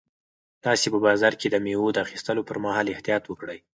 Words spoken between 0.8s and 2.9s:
په بازار کې د مېوو د اخیستلو پر مهال